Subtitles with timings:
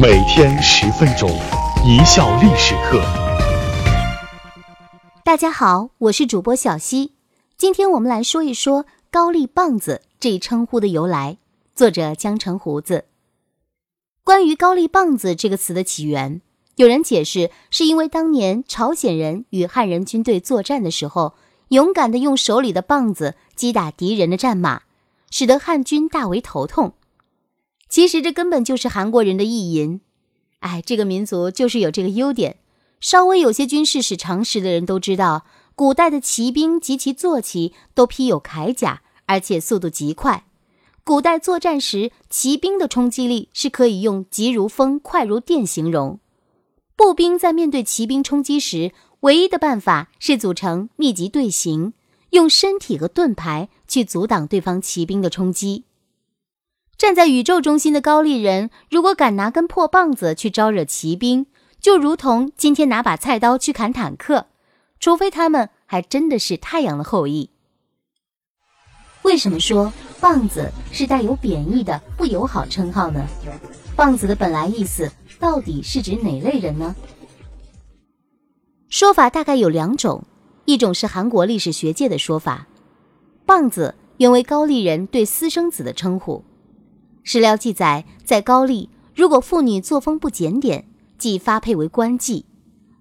[0.00, 1.28] 每天十分钟，
[1.84, 3.02] 一笑历史课。
[5.24, 7.14] 大家好，我是主播小溪，
[7.56, 11.38] 今天我们来说一说“高丽棒子”这一称呼的由来。
[11.74, 13.06] 作者江城胡子。
[14.22, 16.42] 关于“高丽棒子”这个词的起源，
[16.76, 21.34] 有人解释是因为当年朝鲜人与汉人军队作战的时候，
[21.70, 24.82] 勇敢的用手里的棒子击打敌人的战马，
[25.32, 26.94] 使得汉军大为头痛。
[27.88, 30.00] 其实这根本就是韩国人的意淫。
[30.60, 32.58] 哎，这个民族就是有这个优点。
[33.00, 40.44] 稍微有些军事史常识的人都知道，古代的骑兵及其坐骑都披有铠甲，而且速度极快。
[41.04, 46.18] 古代作战时，骑兵的冲击力是可以用“急如风，快如电”形容。
[46.96, 51.94] 步兵在面对骑兵冲击时，唯一的办法是组成密集队形，
[52.30, 55.84] 用身体和盾牌去阻挡对方骑兵的冲击。
[56.98, 61.46] 站在宇宙中心的高丽人，如果敢拿根破棒子去招惹骑兵，
[61.80, 64.46] 就如同今天拿把菜刀去砍坦克，
[64.98, 67.50] 除非他们还真的是太阳的后裔。
[69.22, 73.24] 为什么说棒子是带有贬义的不友好称号呢？
[73.94, 76.96] 棒子的本来意思到底是指哪类人呢？
[78.88, 80.24] 说法大概有两种，
[80.64, 82.66] 一种是韩国历史学界的说法，
[83.46, 86.42] 棒子原为高丽人对私生子的称呼。
[87.30, 90.88] 史料记载，在高丽，如果妇女作风不检点。
[91.18, 92.44] 即发配为官妓，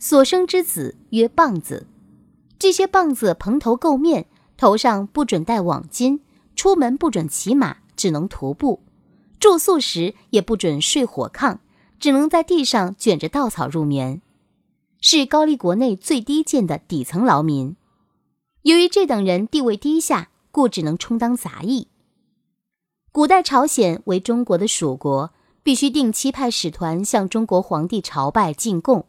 [0.00, 1.86] 所生之子曰棒子。
[2.58, 6.18] 这些棒子蓬头垢面，头上不准戴网巾，
[6.56, 8.82] 出门不准骑马，只能徒步。
[9.38, 11.58] 住宿时也不准睡火炕，
[12.00, 14.20] 只能在地上卷着稻草入眠，
[15.00, 17.76] 是高丽国内最低贱的底层劳民。
[18.62, 21.86] 由于这等人地位低下，故只能充当杂役。
[23.16, 25.30] 古代朝鲜为中国的属国。
[25.62, 29.06] 必须定期派使团向中国皇帝朝拜进贡，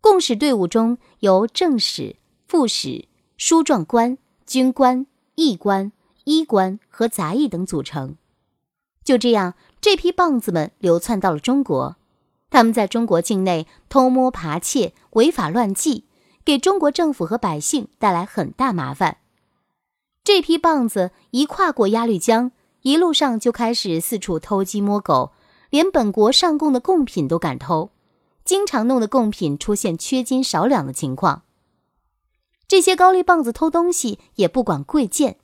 [0.00, 8.16] 贡使队伍中由正使、副使、书状官、军官、役官、医官和杂役等组成。
[9.02, 11.96] 就这样，这批棒子们流窜到了中国，
[12.48, 16.04] 他们在中国境内偷摸扒窃、违法乱纪，
[16.44, 19.18] 给中国政府和百姓带来很大麻烦。
[20.22, 22.52] 这批棒子一跨过鸭绿江，
[22.84, 25.32] 一路上就开始四处偷鸡摸狗。
[25.70, 27.90] 连本国上贡的贡品都敢偷，
[28.44, 31.42] 经常弄得贡品出现缺斤少两的情况。
[32.68, 35.38] 这些高丽棒子偷东西也不管贵贱。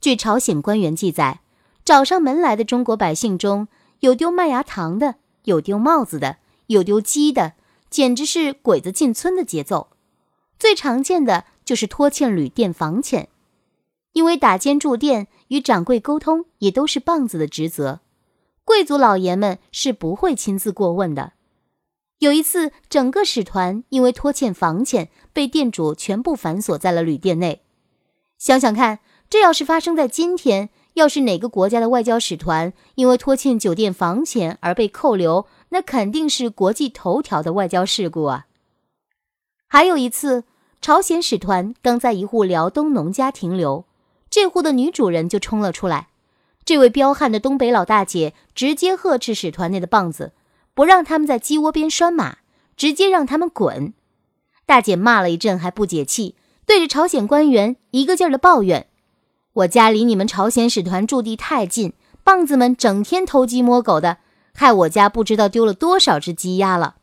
[0.00, 1.42] 据朝鲜官员记载，
[1.84, 3.68] 找上门来的中国百姓中
[4.00, 7.52] 有丢麦芽糖的，有丢帽子的，有丢鸡的，
[7.88, 9.90] 简直是鬼子进村的节奏。
[10.58, 13.28] 最常见的就是拖欠旅店房钱，
[14.12, 18.00] 因为打尖住店与掌柜沟通也都是棒子的职责。
[18.64, 21.32] 贵族老爷们是不会亲自过问的。
[22.18, 27.62] 有一次，整个使团因为拖欠房钱，被店主全部反锁在了旅店内。
[28.38, 28.98] 想想看，
[29.28, 38.46] 这要是发生在今天，要是哪个国家的外交使团因为拖欠酒店房钱而被扣留，那肯定是国际头条的外交事故啊！
[39.66, 40.44] 还有一次，
[40.80, 43.86] 朝鲜使团刚在一户辽东农家停留，
[44.30, 46.08] 这户的女主人就冲了出来。
[46.64, 50.32] 这位彪悍的东北老大姐直接呵斥使团内的棒子，
[50.72, 52.38] 不让他们在鸡窝边拴马，
[52.76, 53.92] 直接让他们滚。
[54.64, 58.86] 大姐骂了一阵还不解气，对着朝鲜官员一个劲儿的抱怨
[59.52, 61.92] ：“我家离你们朝鲜使团驻地太近，
[62.22, 64.18] 棒子们整天偷鸡摸狗的，
[64.54, 66.96] 害我家不知道丢了多少只鸡鸭了。”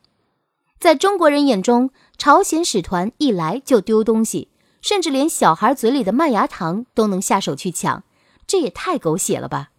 [0.79, 4.47] 在中国人眼中，朝鲜使团一来就丢东西，
[4.87, 8.05] 甚至连小孩嘴里的麦芽糖都能下手去抢。
[8.47, 9.71] 这也太狗血了吧！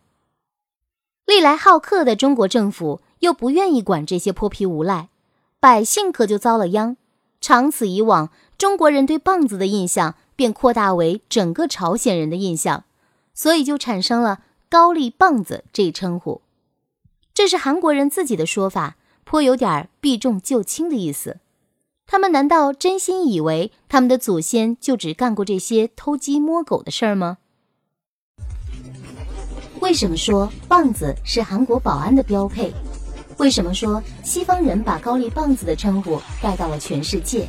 [1.24, 5.08] 历来好客的中国政府又不愿意管这些泼皮无赖，
[5.58, 6.98] 百姓可就遭了殃。
[7.40, 12.84] 长此以往，中国人对棒子的印象便扩大为整个朝鲜人的印象，
[13.32, 16.42] 所以就产生了“高丽棒子”这一称呼。
[17.32, 21.38] 这是韩国人自己的说法，颇有点避重就轻的意思。
[22.10, 27.36] 他们难道真心以为他们的祖先就只干过这些偷鸡摸狗的事儿吗？
[29.82, 32.72] 为什么说棒子是韩国保安的标配？
[33.36, 37.46] 为什么说西方人把高丽棒子的称呼带到了全世界？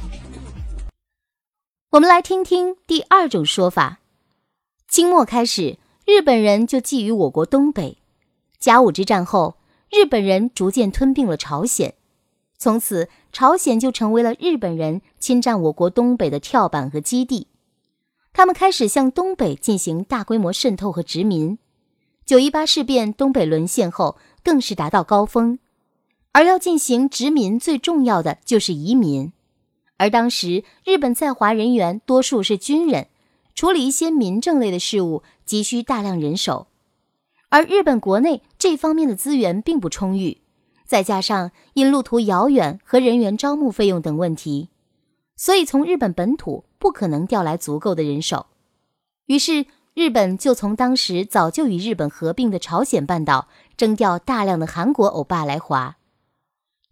[1.91, 3.99] 我们来听听第二种说法：
[4.89, 7.97] 清末开始，日本人就觊觎我国东北。
[8.59, 9.55] 甲午之战后，
[9.89, 11.95] 日本人逐渐吞并了朝鲜，
[12.59, 17.47] 从此朝鲜就成为了日本人侵占我国东北的跳板和基地。
[18.33, 21.57] 他们开始向东北进行大规模渗透和殖民。
[22.25, 25.57] 九一八事变，东北沦陷后，更是达到高峰。
[26.33, 29.31] 而要进行殖民，最重要的就是移民。
[29.97, 33.07] 而当时日本在华人员多数是军人，
[33.55, 36.67] 处理一些民政类的事务急需大量人手，
[37.49, 40.41] 而日本国内这方面的资源并不充裕，
[40.89, 44.69] 再加上因路途遥远和人员招募费用等问题，
[45.35, 48.47] 所以从日本本土不可能调来足够的人手。
[49.27, 53.47] 于是日本就从当时早就与日本合并的朝鲜半岛
[53.77, 55.97] 征调大量的韩国欧巴来华。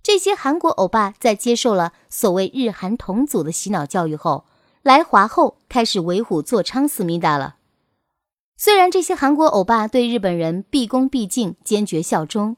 [0.03, 4.45] 这些韩国欧巴在接受了所谓日韩同祖的洗脑教育后，
[4.83, 7.55] 来华后开始为虎作伥思密达了。
[8.55, 12.57] 虽然这些韩国欧巴对日本人毕恭毕敬、坚决效忠，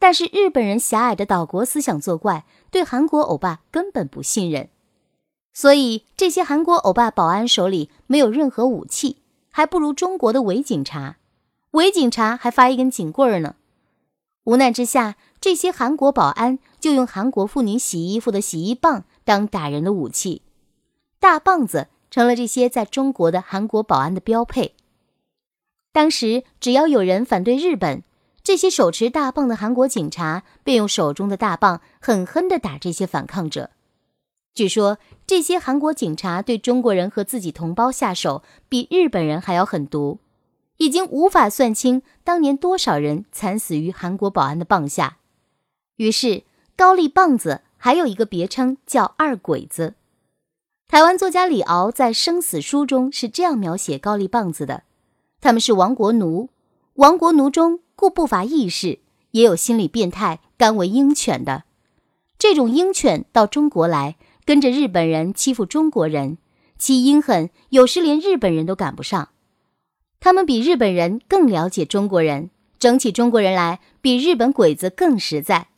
[0.00, 4.68] 但是日本人狭隘的岛国思想作怪，对韩国欧巴根本不信任。
[5.52, 9.18] 所以这些韩国欧巴保安手里没有任何武器，
[9.50, 11.18] 还不如中国的伪警察。
[11.72, 13.56] 伪警察还发一根警棍呢。
[14.44, 20.40] 无奈之下，这些韩国保安就用韩国妇女洗衣服的洗衣棒当打人的武器，
[21.18, 24.74] 大棒子成了这些在中国的韩国保安的标配。
[25.92, 28.02] 当时只要有人反对日本，
[28.42, 33.70] 这些手持大棒的韩国警察便用手中的大棒狠狠地打这些反抗者。
[34.54, 40.18] 据说这些韩国警察对中国人和自己同胞下手，比日本人还要狠毒。
[40.78, 45.18] 已经无法算清当年多少人惨死于韩国保安的棒下，
[45.96, 46.44] 于是
[46.74, 49.94] 高丽棒子还有一个别称叫二鬼子。
[50.88, 54.84] 台湾作家李敖在《生死书》中是这样描写高丽棒子的：
[55.42, 56.48] 他们是亡国奴，
[57.00, 58.98] 亡国奴中故不乏义士，
[59.30, 61.64] 也有心理变态、甘为鹰犬的。
[62.38, 66.36] 这种鹰犬到中国来，跟着日本人欺负中国人，
[66.78, 69.30] 其阴狠有时连日本人都赶不上。
[70.20, 75.68] 他们比日本人更了解中国人，整起中国人来比日本鬼子更实在，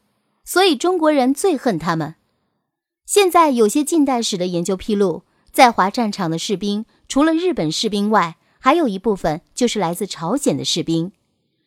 [0.44, 2.16] 所以中国人最恨他们。
[3.06, 5.22] 现在有些近代史的研究披露，
[5.52, 11.12] 在华战场的士兵，除了日本士兵外，还有一部分就是来自朝鲜的士兵。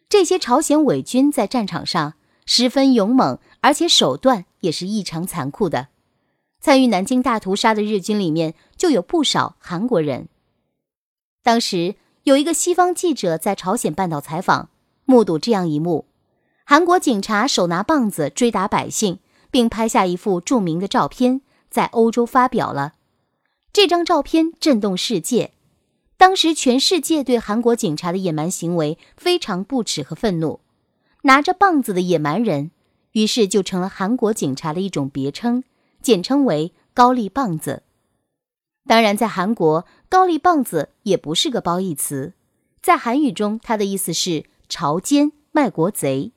[0.10, 2.14] 这些朝鲜伪军在战场上
[2.48, 5.90] 十分勇猛，而且手段也是异常残酷的。
[6.60, 10.30] 参与南京大屠杀的日军里面就有不少韩国人。
[11.44, 11.96] 当时。
[12.26, 14.70] 有一个西方记者在朝鲜半岛采访，
[15.06, 16.06] 目睹这样一幕：
[16.66, 19.20] 韩国警察手拿棒子追打百姓，
[19.52, 22.94] 并拍下一幅著名的照片，在欧洲发表了。
[23.72, 25.52] 这张照片震动世界，
[26.18, 30.62] 当时全世界对韩国警察的野蛮行为非常不耻和愤怒。
[31.24, 32.72] 拿着棒子的野蛮人，
[33.14, 35.64] 于是就成了韩国警察的一种别称，
[36.02, 37.84] 简称为“高丽棒子”。
[38.88, 42.34] 当然，在韩国，高丽棒子也不是个褒义词，
[42.82, 46.32] 在韩语中，它的意思是朝奸、卖国贼。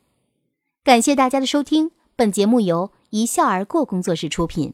[0.83, 4.73] 感谢大家的收听，本节目由一笑而过工作室出品。